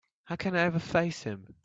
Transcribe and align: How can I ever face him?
How 0.23 0.35
can 0.35 0.55
I 0.55 0.61
ever 0.63 0.79
face 0.79 1.21
him? 1.21 1.53